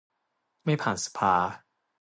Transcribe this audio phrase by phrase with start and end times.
[0.65, 1.33] ไม่ผ่านสภา